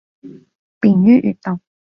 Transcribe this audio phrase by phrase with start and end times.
[0.79, 1.59] 便于阅读